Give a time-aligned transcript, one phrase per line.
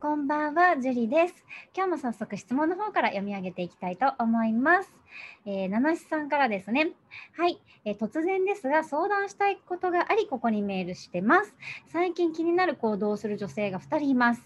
[0.00, 1.34] こんばんは、ジュリです。
[1.76, 4.92] 今日も早速質問の方から読み上げていきたいと思います。
[5.44, 6.92] えー、七七さんからですね。
[7.36, 11.52] はい、えー、突然ですが相談したいことがあり、ここにメールしてます。
[11.88, 14.42] 最近気になる行動をする女性が2人います。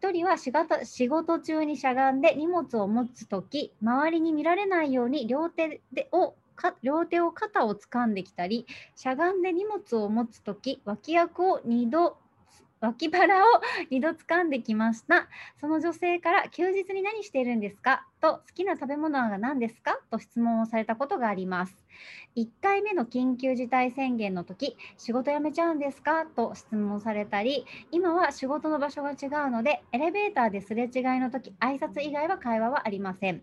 [0.00, 6.36] 1人は仕事仕事中にしゃがんで荷物を持つとき、周りに見られないように両手でを
[6.84, 8.64] 両手を肩を掴んできたり
[8.94, 12.16] しゃがんで荷物を持つ時脇役を2度
[12.84, 13.46] 脇腹を
[13.90, 15.28] 2度掴んできました。
[15.58, 18.06] その女性から休日に何しているんですか？
[18.20, 19.98] と好きな食べ物は何ですか？
[20.10, 21.74] と質問をされたことがあります。
[22.36, 26.26] 1回目の緊急事態宣言の時仕事辞めちゃうんですか？
[26.26, 33.42] と質問されたり今は仕事の場所が違うのでエレベーターですれ違いの時挨拶以外は会話はありません。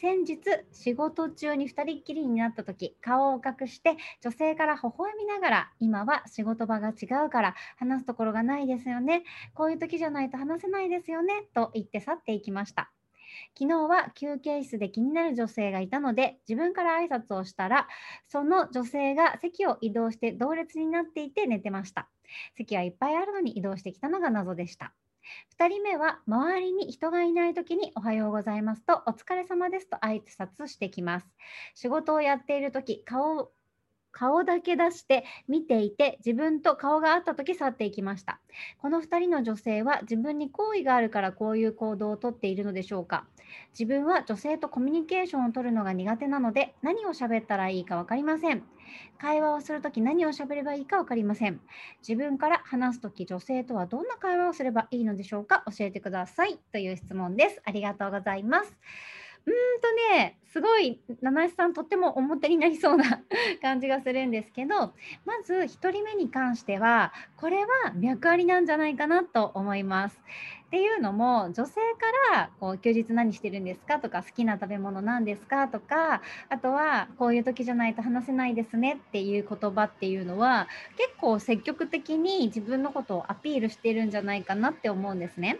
[0.00, 0.38] 先日
[0.72, 9.24] 仕事中に2人っきりになった時顔を隠して女性から微笑みながら今は仕事場が違うから話すところがないですよね。
[9.54, 11.48] こういう時じゃないと話せないですよね。
[11.54, 12.92] と言って去っていきました。
[13.58, 17.88] 昨日は休憩室で気になる女性がいたので自分から挨拶をしたら
[18.26, 22.08] その女性が席を移動して同列になっていて寝てました。
[22.56, 24.94] 席はいっぱいあるのに移動してきたのが謎でした。
[25.58, 31.26] 2人目は周りに人がいない時におはようございますとお疲れ様ですと挨拶してきます。
[31.74, 33.52] 仕事をやっている時顔
[34.12, 38.40] 顔だけ出して見ていて自分と顔が合った時去っていきました。
[38.78, 43.26] この2人の女性は自分に好意があるからこういう行動をとっているのでしょうか。
[43.72, 48.64] 自分は女性とコミュニケーションをとるのが苦手なので何を喋ったらいいか分かりません。
[49.18, 51.60] 会話をするとき何を喋ればいいか分かりません。
[52.06, 55.64] 自分から話すとき女性とはどんな会話をすればいいのでしょうか。
[55.66, 56.58] 教えてください。
[56.72, 57.62] という質問です。
[57.64, 58.76] ありがとうございます。
[59.46, 63.22] うんとねすごい七七さんとっても表になりそうな
[63.62, 64.92] 感じがするんですけど
[65.24, 70.20] まず1人目に関してはこれは脈ありなんじゃないかなと思います。
[70.70, 71.72] っていうのも女性
[72.30, 85.58] からこう休日何してるんですかとか好きな食べ物なんですかとかあとはこういう時じゃないと話せないですねっていう言葉っていうのは結構積極的に自分のことをアピールしてるんじゃないかなって思うんですね。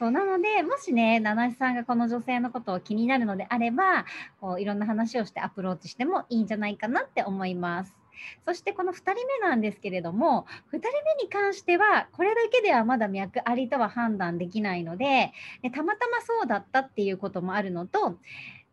[0.00, 4.06] そうなのでもしね七七さんがこの女性のことを気になるのであれば
[4.40, 8.01] こういろんな話をしてアプローチしてもいいんじゃないかなって思います。
[8.46, 18.18] そしてこの2人目なんですけれども2人目に関してはこれだけではまだ脈ありとは判断できないのででたまたまそうだったっていうこともあるのと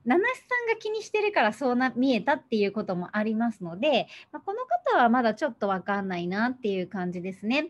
[0.05, 7.67] 七七さんが気にしてるからそうな見えたっていうこともありますので、まあ、この方はまだちょっと分かんないなっていう感じですね。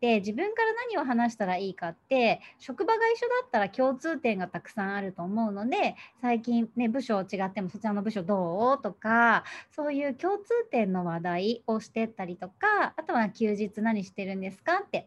[0.00, 8.82] で自分から何を話したらいいかって職場が一緒だったら共通点がたくさんあると思うので最近ね部署違ってもそちらの部署どう？
[8.82, 15.06] とかそういう共通点の話題をしてったりとかあとは休日何してるんですかって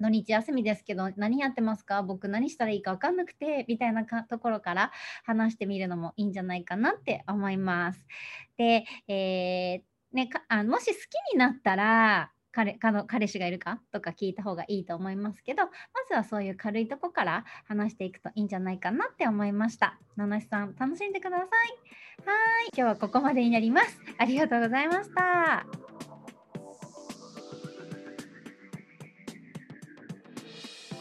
[0.00, 4.92] 土日休みですけど何やってますか僕何したらいいか分かんなくてみたいなところから
[5.24, 8.06] 話してみるのもいいんじゃないかなって思います。
[8.56, 13.80] で、えー、ね、あもし好きになったら彼彼彼氏がいるか？
[13.92, 15.70] とか聞いた方がいいと思いますけどま
[16.08, 19.98] ずはそういう軽いとこから話していくといいんじゃないかなって思いました。
[20.16, 21.48] 七七さん楽しんでください。
[21.48, 22.32] は
[22.64, 24.00] い今日はここまでになります。
[24.16, 25.95] ありがとうございました。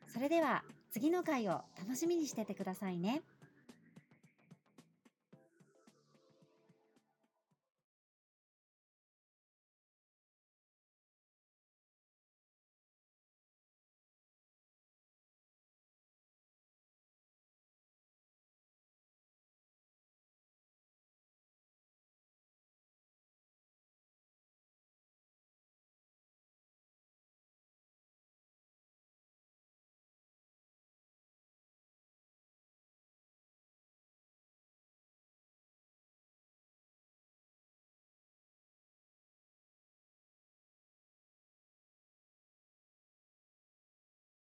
[0.07, 3.21] それでは次の回を楽しみにしててくださいね。